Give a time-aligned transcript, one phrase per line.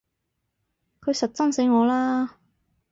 [1.01, 2.39] 佢實憎死我啦！